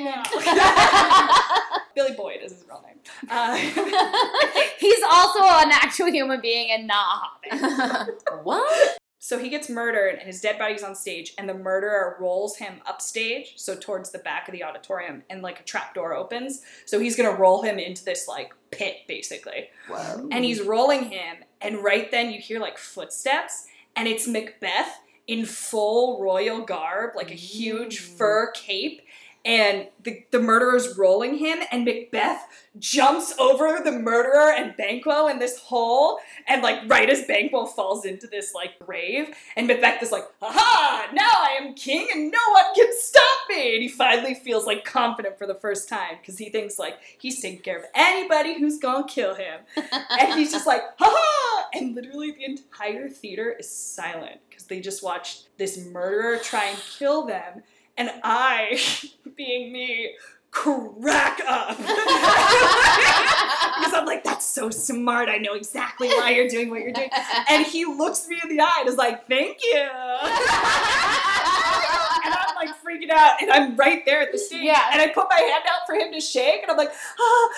[1.67, 1.81] know.
[1.95, 2.95] Billy Boyd is his real name.
[3.29, 3.55] Uh,
[4.79, 8.23] He's also an actual human being and not a hobbit.
[8.43, 8.97] what?
[9.19, 12.81] So he gets murdered and his dead body's on stage and the murderer rolls him
[12.85, 16.61] upstage, so towards the back of the auditorium, and like a trap door opens.
[16.85, 19.69] So he's gonna roll him into this like pit basically.
[19.89, 20.27] Whoa.
[20.31, 25.45] and he's rolling him and right then you hear like footsteps and it's macbeth in
[25.45, 28.17] full royal garb like a huge mm.
[28.17, 29.01] fur cape
[29.45, 32.41] and the, the murderer's rolling him and macbeth
[32.79, 38.05] jumps over the murderer and banquo in this hole and like right as banquo falls
[38.05, 42.51] into this like grave and macbeth is like aha now i am king and no
[42.51, 46.37] one can stop me and he finally feels like confident for the first time because
[46.37, 49.61] he thinks like he's taking care of anybody who's gonna kill him
[50.19, 51.67] and he's just like, ha ha!
[51.73, 56.79] And literally the entire theater is silent because they just watched this murderer try and
[56.97, 57.63] kill them.
[57.97, 58.81] And I,
[59.35, 60.15] being me,
[60.51, 61.77] crack up.
[63.75, 65.27] because I'm like, that's so smart.
[65.29, 67.09] I know exactly why you're doing what you're doing.
[67.49, 69.75] And he looks me in the eye and is like, thank you.
[72.25, 74.63] and I'm like freaking out, and I'm right there at the stage.
[74.63, 74.81] Yeah.
[74.93, 77.49] And I put my hand out for him to shake, and I'm like, ah.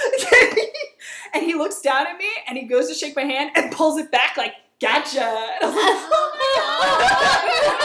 [1.33, 3.99] and he looks down at me, and he goes to shake my hand and pulls
[3.99, 5.21] it back, like, gotcha.
[5.21, 7.77] And I was like, oh my god.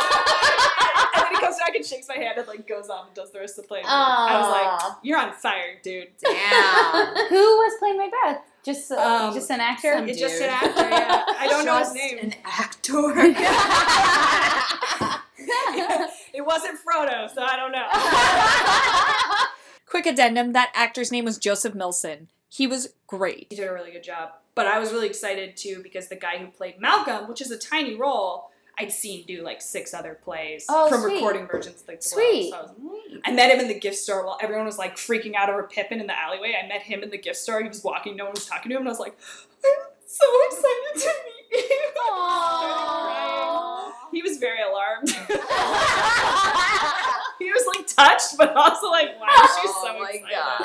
[1.14, 3.30] and then he comes back and shakes my hand and like goes off and does
[3.32, 3.82] the rest of the play.
[3.84, 6.08] I was like, you're on fire, dude.
[6.24, 7.06] Damn.
[7.28, 8.42] Who was playing my Macbeth?
[8.64, 9.92] Just uh, Um, just an actor.
[9.94, 11.24] some It's just an actor, yeah.
[11.38, 12.18] I don't know his name.
[12.18, 12.92] An actor.
[16.34, 17.86] it wasn't Frodo, so I don't know.
[19.86, 22.28] Quick addendum that actor's name was Joseph Millson.
[22.48, 23.46] He was great.
[23.50, 24.30] He did a really good job.
[24.54, 27.58] But I was really excited too because the guy who played Malcolm, which is a
[27.58, 31.14] tiny role, I'd seen do like six other plays Oh, from sweet.
[31.14, 32.50] recording versions of the Sweet.
[32.50, 32.70] So I, was,
[33.26, 36.00] I met him in the gift store while everyone was like freaking out over Pippin
[36.00, 36.54] in the alleyway.
[36.62, 37.60] I met him in the gift store.
[37.62, 39.16] He was walking, no one was talking to him, and I was like,
[39.64, 39.70] I'm
[40.06, 41.78] so excited to meet you.
[41.94, 43.92] Started crying.
[44.12, 45.08] He was very alarmed.
[47.82, 50.30] he was like touched, but also like, wow, is she so Oh my excited?
[50.30, 50.56] God.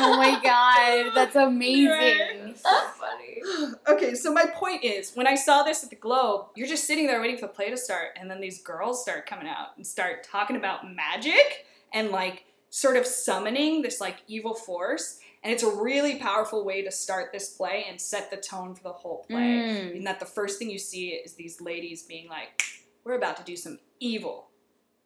[0.00, 2.54] oh my god, that's amazing.
[2.56, 3.74] so funny.
[3.88, 7.06] Okay, so my point is, when I saw this at the Globe, you're just sitting
[7.06, 9.86] there waiting for the play to start, and then these girls start coming out and
[9.86, 15.20] start talking about magic and like sort of summoning this like evil force.
[15.42, 18.82] And it's a really powerful way to start this play and set the tone for
[18.82, 19.42] the whole play.
[19.42, 19.96] Mm.
[19.96, 22.62] In that the first thing you see is these ladies being like,
[23.04, 24.46] we're about to do some evil.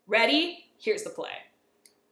[0.07, 0.67] Ready?
[0.79, 1.33] Here's the play.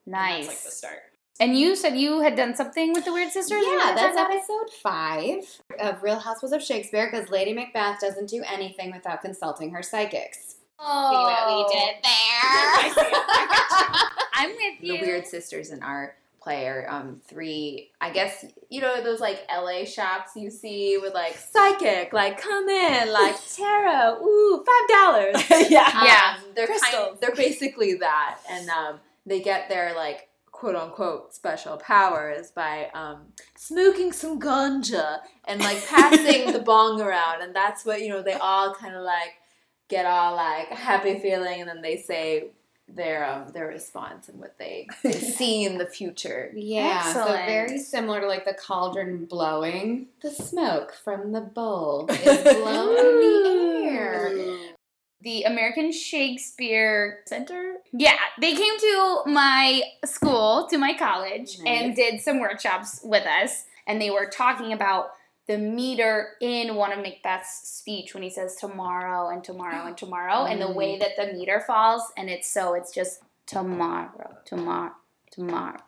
[0.07, 0.47] And Nice.
[0.47, 0.99] that's like the start.
[1.39, 3.63] And you said you had done something with the Weird Sisters?
[3.63, 5.45] Yeah, that's episode five
[5.81, 10.55] of Real Housewives of Shakespeare because Lady Macbeth doesn't do anything without consulting her psychics.
[10.79, 11.11] Oh.
[11.11, 13.05] See what we did there?
[14.33, 14.95] I'm with you.
[14.99, 15.01] The.
[15.03, 20.31] Weird Sisters in our player um, three, I guess, you know, those like LA shops
[20.37, 25.71] you see with like psychic, like come in, like tarot, ooh, five dollars.
[25.71, 26.05] yeah.
[26.05, 26.37] Yeah.
[26.39, 27.19] Um, they're kind Crystals.
[27.21, 33.19] they're basically that, and um, they get their like quote unquote special powers by um,
[33.57, 38.23] smoking some ganja and like passing the bong around, and that's what you know.
[38.23, 39.35] They all kind of like
[39.89, 42.51] get all like happy feeling, and then they say
[42.89, 46.51] their um, their response and what they, they see in the future.
[46.55, 50.07] Yeah, so very similar to like the cauldron blowing.
[50.23, 54.33] The smoke from the bowl is blown in the air.
[55.21, 57.76] the American Shakespeare Center.
[57.99, 63.65] Yeah, they came to my school, to my college, and did some workshops with us.
[63.87, 65.13] And they were talking about
[65.47, 70.45] the meter in one of Macbeth's speech when he says tomorrow and tomorrow and tomorrow,
[70.45, 72.03] and the way that the meter falls.
[72.17, 74.93] And it's so, it's just tomorrow, tomorrow,
[75.31, 75.79] tomorrow.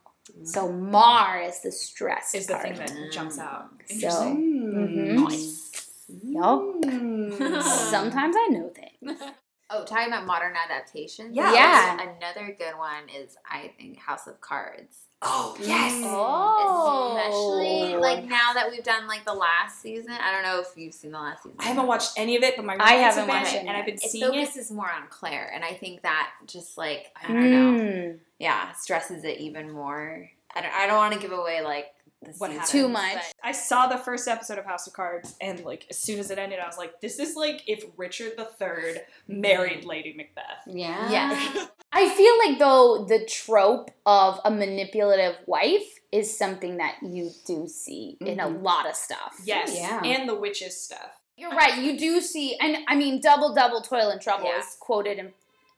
[0.44, 2.68] So Mar is the stress Is the part.
[2.68, 3.70] thing that jumps out.
[3.86, 5.18] So, Mm.
[5.18, 5.74] mhm.
[6.22, 6.60] Yup.
[6.84, 7.62] Mm.
[7.90, 9.20] Sometimes I know things.
[9.70, 11.36] Oh, talking about modern adaptations.
[11.36, 11.52] Yeah.
[11.52, 11.94] Yeah.
[12.16, 14.96] Another good one is I think House of Cards.
[15.20, 16.00] Oh, yes.
[16.06, 17.16] Oh.
[17.18, 20.12] Especially like now that we've done like the last season.
[20.12, 21.56] I don't know if you've seen the last season.
[21.60, 23.70] I haven't watched any of it, but my I haven't have been, watched it and
[23.70, 24.46] I've been It seeing it.
[24.46, 28.18] focuses more on Claire, and I think that just like I don't know, Mm.
[28.38, 30.30] yeah, stresses it even more.
[30.54, 31.86] I don't, I don't want to give away like
[32.22, 32.70] the What season, happens.
[32.70, 33.24] Too much.
[33.42, 36.38] I saw the first episode of House of Cards, and like as soon as it
[36.38, 38.96] ended, I was like, "This is like if Richard III
[39.28, 41.10] married Lady Macbeth." Yeah.
[41.10, 41.66] Yeah.
[41.92, 47.66] I feel like though the trope of a manipulative wife is something that you do
[47.68, 48.62] see in a Mhm.
[48.62, 49.40] lot of stuff.
[49.44, 50.02] Yes, Yeah.
[50.04, 51.20] and the witches stuff.
[51.36, 51.78] You're right.
[51.78, 54.58] You do see, and I mean, double double toil and trouble Yeah.
[54.58, 55.32] is quoted in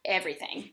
[0.05, 0.71] everything.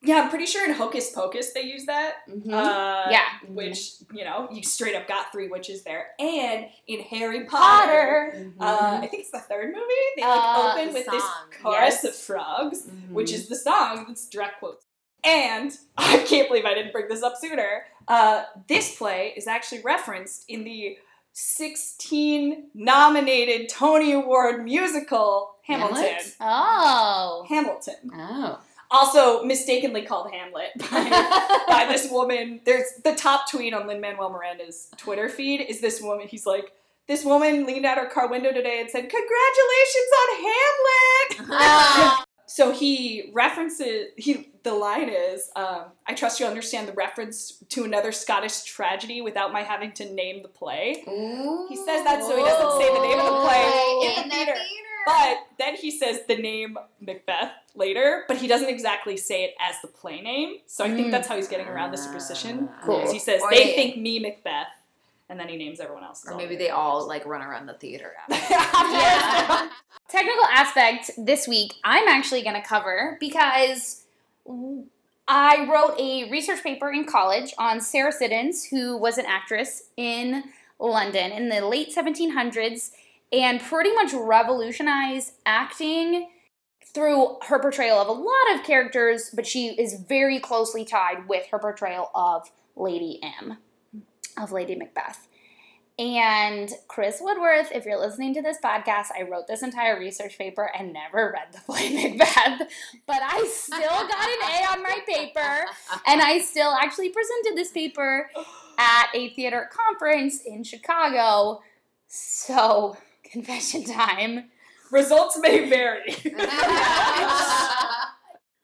[0.00, 2.18] Yeah, I'm pretty sure in Hocus Pocus they use that.
[2.28, 2.52] Mhm.
[2.52, 3.24] Uh, Yeah.
[3.48, 6.10] Which, you know, you straight up got three witches there.
[6.20, 8.74] And in Harry Potter, Potter.
[8.94, 9.84] uh, I think it's the third movie,
[10.16, 11.24] they like Uh, open the with this
[11.60, 12.04] chorus yes.
[12.04, 13.10] of frogs, Mhm.
[13.12, 14.84] which is the song that's direct quotes.
[15.24, 17.86] And I can't believe I didn't bring this up sooner.
[18.06, 20.96] Uh, this play is actually referenced in the
[21.32, 25.96] 16 nominated Tony Award musical Hamilton.
[26.04, 26.36] Hamlet?
[26.40, 27.44] Oh.
[27.48, 28.10] Hamilton.
[28.14, 28.60] Oh.
[28.90, 32.60] Also mistakenly called Hamlet by, by this woman.
[32.64, 36.26] There's the top tweet on Lin Manuel Miranda's Twitter feed is this woman.
[36.26, 36.72] He's like,
[37.06, 42.72] this woman leaned out her car window today and said, "Congratulations on Hamlet." Uh, So
[42.72, 48.10] he references he the line is, um, "I trust you understand the reference to another
[48.10, 51.04] Scottish tragedy without my having to name the play."
[51.68, 53.64] He says that so he doesn't say the name of the play
[54.02, 54.54] in the theater.
[55.06, 59.76] But then he says the name Macbeth later, but he doesn't exactly say it as
[59.80, 60.58] the play name.
[60.66, 61.10] So I think Mm.
[61.12, 62.68] that's how he's getting around the superstition.
[62.84, 62.96] Cool.
[62.98, 64.68] Because He says Or they they- think me Macbeth,
[65.28, 66.24] and then he names everyone else.
[66.28, 68.14] Or maybe they all like run around the theater.
[68.28, 69.68] Yeah.
[70.08, 74.04] Technical aspect this week, I'm actually going to cover because
[75.28, 80.44] I wrote a research paper in college on Sarah Siddons, who was an actress in
[80.78, 82.92] London in the late 1700s
[83.32, 86.28] and pretty much revolutionized acting
[86.94, 91.46] through her portrayal of a lot of characters, but she is very closely tied with
[91.50, 93.58] her portrayal of Lady M,
[94.40, 95.28] of Lady Macbeth.
[95.98, 100.70] And Chris Woodworth, if you're listening to this podcast, I wrote this entire research paper
[100.78, 102.68] and never read the play Macbeth,
[103.04, 105.66] but I still got an A on my paper,
[106.06, 108.30] and I still actually presented this paper
[108.78, 111.62] at a theater conference in Chicago.
[112.06, 112.96] So,
[113.30, 114.50] confession time.
[114.90, 116.16] Results may vary.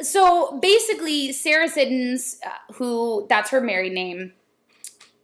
[0.04, 4.32] So basically, Sarah Siddons, uh, who that's her married name,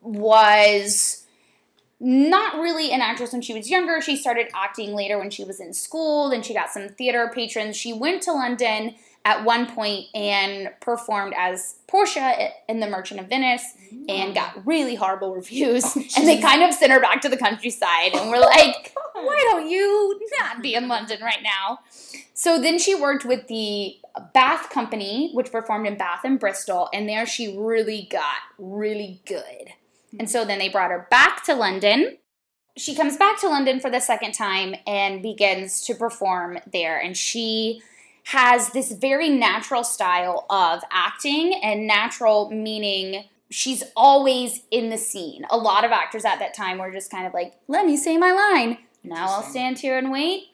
[0.01, 1.27] was
[1.99, 4.01] not really an actress when she was younger.
[4.01, 6.31] She started acting later when she was in school.
[6.31, 7.77] Then she got some theater patrons.
[7.77, 13.29] She went to London at one point and performed as Portia in The Merchant of
[13.29, 13.75] Venice
[14.09, 15.95] and got really horrible reviews.
[16.17, 19.69] and they kind of sent her back to the countryside and were like, why don't
[19.69, 21.81] you not be in London right now?
[22.33, 23.97] So then she worked with the
[24.33, 29.75] Bath Company, which performed in Bath and Bristol, and there she really got really good.
[30.19, 32.17] And so then they brought her back to London.
[32.77, 36.99] She comes back to London for the second time and begins to perform there.
[36.99, 37.83] And she
[38.31, 45.45] has this very natural style of acting, and natural meaning she's always in the scene.
[45.51, 48.17] A lot of actors at that time were just kind of like, let me say
[48.17, 48.79] my line.
[49.03, 50.45] Now I'll stand here and wait.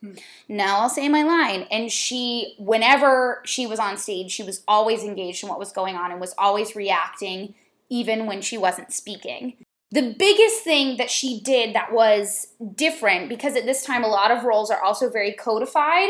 [0.00, 0.12] Hmm.
[0.48, 1.66] Now I'll say my line.
[1.70, 5.96] And she, whenever she was on stage, she was always engaged in what was going
[5.96, 7.54] on and was always reacting,
[7.88, 9.54] even when she wasn't speaking.
[9.94, 14.32] The biggest thing that she did that was different, because at this time a lot
[14.32, 16.08] of roles are also very codified,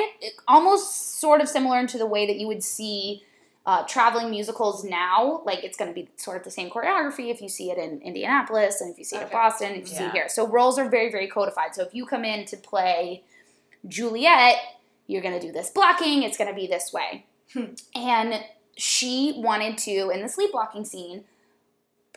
[0.49, 3.23] almost sort of similar to the way that you would see
[3.67, 5.43] uh, traveling musicals now.
[5.45, 8.01] Like it's going to be sort of the same choreography if you see it in
[8.01, 9.35] Indianapolis and if you see it in Okay.
[9.35, 10.29] Boston, if you see it here.
[10.31, 11.75] So roles are very, very codified.
[11.75, 13.23] So if you come in to play
[13.87, 14.57] Juliet,
[15.07, 17.27] you're going to do this blocking, it's going to be this way.
[17.53, 17.75] Hmm.
[17.95, 18.43] And
[18.79, 21.25] she wanted to, in the sleepwalking scene,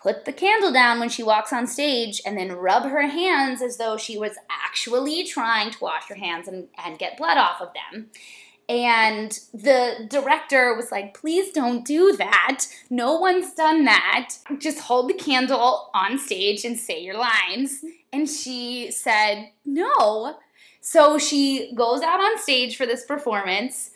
[0.07, 3.75] put the candle down when she walks on stage and then rub her hands as
[3.75, 7.73] though she was actually trying to wash her hands and, and get blood off of
[7.73, 8.07] them.
[8.69, 12.67] And the director was like, please don't do that.
[12.89, 14.29] No one's done that.
[14.59, 17.83] Just hold the candle on stage and say your lines.
[18.13, 20.37] And she said, no.
[20.79, 23.91] So she goes out on stage for this performance,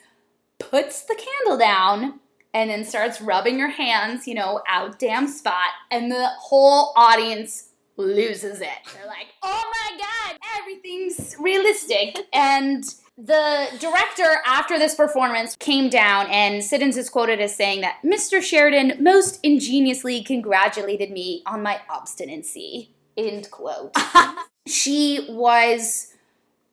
[0.60, 2.20] puts the candle down,
[2.54, 7.70] and then starts rubbing her hands, you know, out damn spot, and the whole audience
[7.98, 8.70] loses it.
[8.94, 12.18] They're like, oh my god, everything's realistic.
[12.34, 12.84] and
[13.18, 18.42] the director, after this performance, came down, and Siddons is quoted as saying that Mr.
[18.42, 22.96] Sheridan most ingeniously congratulated me on my obstinacy.
[23.18, 23.96] End quote.
[24.68, 26.11] she was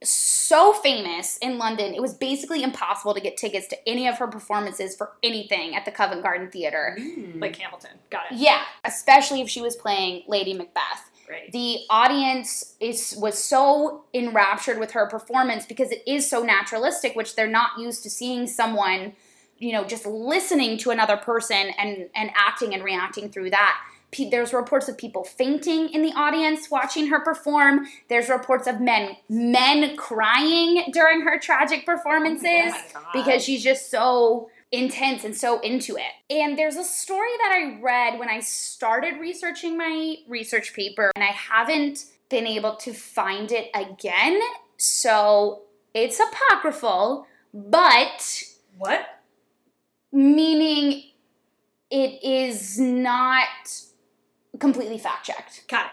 [0.02, 4.28] so famous in London, it was basically impossible to get tickets to any of her
[4.28, 6.96] performances for anything at the Covent Garden Theater.
[6.98, 7.40] Mm.
[7.40, 7.90] like Hamilton.
[8.10, 8.38] Got it.
[8.38, 11.10] Yeah, especially if she was playing Lady Macbeth.
[11.26, 11.52] Great.
[11.52, 17.36] The audience is was so enraptured with her performance because it is so naturalistic, which
[17.36, 19.14] they're not used to seeing someone
[19.58, 23.80] you know, just listening to another person and and acting and reacting through that.
[24.30, 27.86] There's reports of people fainting in the audience watching her perform.
[28.08, 34.50] There's reports of men men crying during her tragic performances oh because she's just so
[34.72, 36.12] intense and so into it.
[36.30, 41.24] And there's a story that I read when I started researching my research paper, and
[41.24, 44.40] I haven't been able to find it again.
[44.76, 45.62] So
[45.94, 48.42] it's apocryphal, but
[48.76, 49.06] What?
[50.12, 51.02] meaning
[51.90, 53.46] it is not
[54.58, 55.86] completely fact checked Got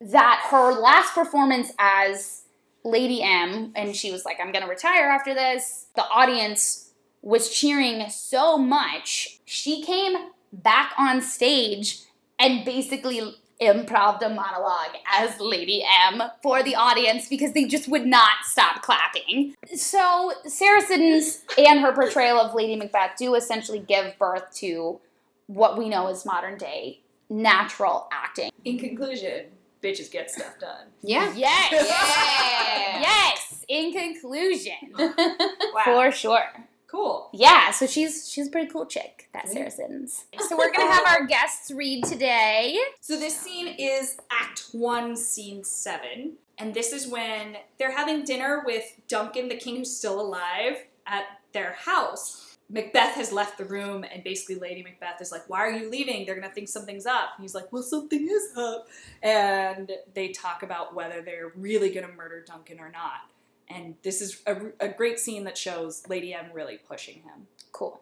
[0.00, 0.10] it.
[0.12, 2.42] that her last performance as
[2.84, 6.90] Lady M, and she was like, I'm gonna retire after this, the audience
[7.22, 10.16] was cheering so much, she came
[10.52, 12.00] back on stage
[12.38, 18.04] and basically improv a monologue as Lady M for the audience because they just would
[18.04, 19.54] not stop clapping.
[19.76, 25.00] So Sarah Siddons and her portrayal of Lady Macbeth do essentially give birth to
[25.46, 27.01] what we know as modern day
[27.32, 28.50] natural acting.
[28.64, 29.46] In conclusion,
[29.82, 30.86] bitches get stuff done.
[31.02, 31.32] Yeah.
[31.34, 31.72] Yes.
[31.72, 33.00] Yeah.
[33.02, 33.64] Yes.
[33.68, 35.82] In conclusion, Wow.
[35.84, 36.44] for sure.
[36.86, 37.30] Cool.
[37.32, 37.70] Yeah.
[37.70, 39.28] So she's she's a pretty cool chick.
[39.32, 40.26] That Sarah Siddons.
[40.48, 42.78] So we're gonna have our guests read today.
[43.00, 48.62] So this scene is Act One, Scene Seven, and this is when they're having dinner
[48.66, 50.76] with Duncan, the king who's still alive,
[51.06, 51.24] at
[51.54, 52.51] their house.
[52.72, 56.24] Macbeth has left the room, and basically Lady Macbeth is like, "Why are you leaving?
[56.24, 58.88] They're gonna think something's up." And he's like, "Well, something is up,"
[59.22, 63.30] and they talk about whether they're really gonna murder Duncan or not.
[63.68, 67.46] And this is a, a great scene that shows Lady M really pushing him.
[67.72, 68.00] Cool.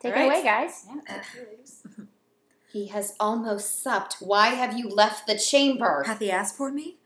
[0.00, 0.26] Take All right.
[0.26, 0.86] it away, guys.
[0.86, 1.86] Yeah, thank you, ladies.
[2.72, 4.16] He has almost supped.
[4.20, 6.04] Why have you left the chamber?
[6.06, 6.96] Hath he asked for me?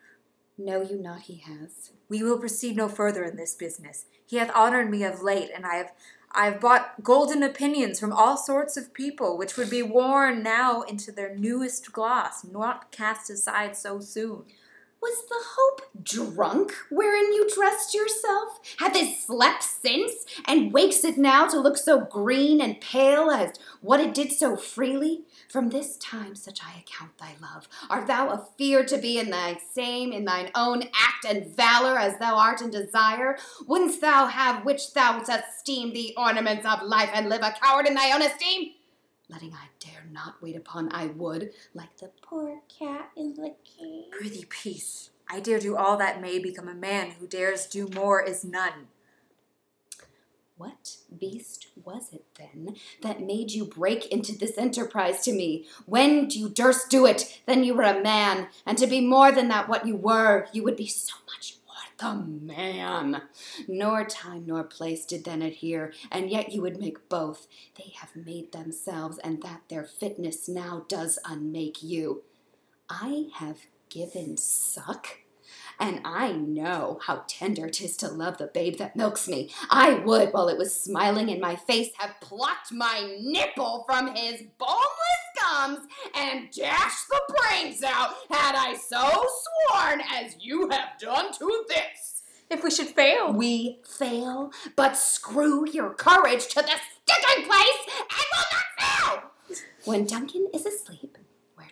[0.57, 1.93] Know you not he has.
[2.09, 4.05] We will proceed no further in this business.
[4.27, 5.93] He hath honored me of late, and I have
[6.33, 10.83] I have bought golden opinions from all sorts of people, which would be worn now
[10.83, 14.45] into their newest gloss, not cast aside so soon.
[15.03, 18.61] Was the hope drunk wherein you dressed yourself?
[18.79, 23.59] Hath it slept since, and wakes it now to look so green and pale as
[23.81, 25.23] what it did so freely?
[25.51, 27.69] From this time such I account thy love.
[27.91, 32.17] Art thou afeard to be in thy same, in thine own act and valor as
[32.19, 33.37] thou art in desire?
[33.67, 37.95] Wouldst thou have which thou esteem the ornaments of life, and live a coward in
[37.95, 38.75] thy own esteem?
[39.29, 44.13] Letting I dare not wait upon I would, like the poor cat in the cage.
[44.13, 45.11] Prithee, peace.
[45.29, 48.87] I dare do all that may become a man who dares do more is none.
[50.61, 55.65] What beast was it then that made you break into this enterprise to me?
[55.87, 59.33] When do you durst do it, then you were a man, and to be more
[59.33, 63.23] than that what you were, you would be so much more the man.
[63.67, 67.47] Nor time nor place did then adhere, and yet you would make both.
[67.79, 72.23] They have made themselves, and that their fitness now does unmake you.
[72.91, 75.20] I have given suck.
[75.81, 79.51] And I know how tender 'tis to love the babe that milks me.
[79.71, 84.43] I would, while it was smiling in my face, have plucked my nipple from his
[84.59, 85.81] boneless gums
[86.15, 89.27] and dashed the brains out, had I so
[89.71, 92.23] sworn as you have done to this.
[92.51, 96.77] If we should fail, We fail, but screw your courage to the
[97.07, 99.23] sticking place and we'll not fail.
[99.85, 101.17] When Duncan is asleep,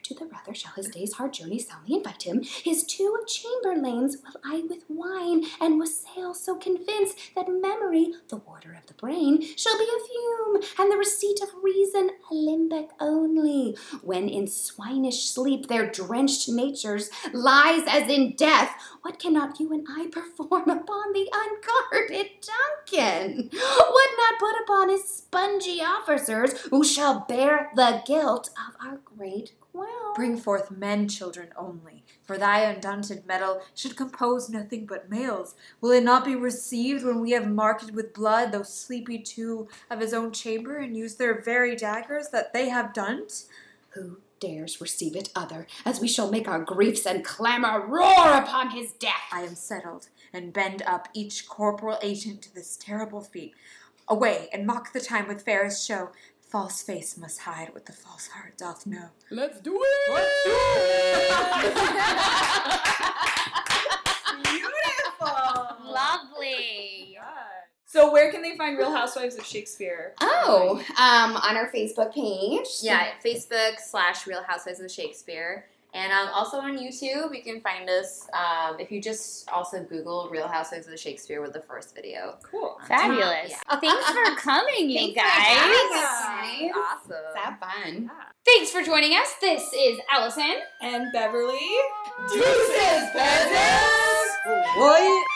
[0.08, 4.40] to the rather shall his day's hard journey soundly invite him, his two chamberlains will
[4.42, 9.76] I with wine and wassail so convince that memory, the warder of the brain, shall
[9.76, 13.76] be a fume, and the receipt of reason a limbeck only.
[14.02, 19.86] When in swinish sleep their drenched natures lies as in death, what cannot you and
[19.90, 22.30] I perform upon the unguarded
[22.88, 23.50] Duncan?
[23.52, 29.52] Would not put upon his spongy officers, who shall bear the guilt of our great
[29.78, 30.14] quell.
[30.14, 32.04] bring forth men children only.
[32.24, 35.54] For thy undaunted metal should compose nothing but males.
[35.80, 40.00] Will it not be received when we have marked with blood those sleepy two of
[40.00, 43.26] his own chamber, and use their very daggers that they have done?
[43.90, 48.70] Who dares receive it other, as we shall make our griefs and clamor roar upon
[48.70, 49.28] his death?
[49.32, 53.54] I am settled, and bend up each corporal agent to this terrible feat.
[54.10, 56.10] Away, and mock the time with fairest show.
[56.48, 59.10] False face must hide what the false heart doth know.
[59.30, 60.28] Let's do it!
[64.42, 65.92] Beautiful!
[65.92, 67.18] Lovely.
[67.84, 70.14] So where can they find Real Housewives of Shakespeare?
[70.22, 72.66] Oh, um, on our Facebook page.
[72.80, 75.66] Yeah, Facebook slash Real Housewives of Shakespeare.
[75.94, 80.28] And um, also on YouTube, you can find us um, if you just also Google
[80.30, 82.36] Real Housewives of Shakespeare with the first video.
[82.42, 82.78] Cool.
[82.86, 83.50] Fabulous.
[83.50, 83.80] Yeah.
[83.80, 85.56] Thanks for coming, you Thanks for guys.
[85.56, 86.70] us, guys.
[86.76, 87.42] Awesome.
[87.42, 88.10] Have fun.
[88.44, 89.28] Thanks for joining us.
[89.40, 90.56] This is Allison.
[90.82, 91.58] And Beverlee.
[92.30, 94.36] Deuces, peasants!
[94.76, 95.26] What?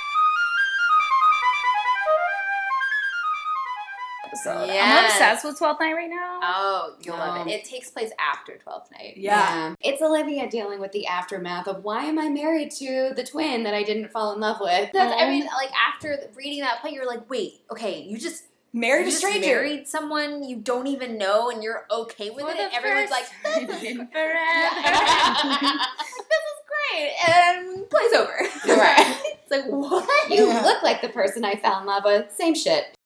[4.32, 4.70] Episode.
[4.70, 6.40] I'm obsessed with 12th Night right now.
[6.42, 7.52] Oh, you'll love Um, it.
[7.52, 9.14] It takes place after 12th night.
[9.16, 9.74] Yeah.
[9.80, 13.74] It's Olivia dealing with the aftermath of why am I married to the twin that
[13.74, 14.90] I didn't fall in love with?
[14.92, 19.02] That's, I mean, like after reading that play, you're like, wait, okay, you just Married
[19.02, 19.46] you a just stranger.
[19.48, 22.56] married someone you don't even know, and you're okay with For it.
[22.56, 24.38] the And everyone's like, first this is time forever.
[26.16, 26.58] this is
[26.88, 28.32] great, and plays over.
[28.80, 29.16] Right.
[29.42, 30.30] it's like what?
[30.30, 32.32] you look like the person I fell in love with.
[32.34, 32.96] Same shit.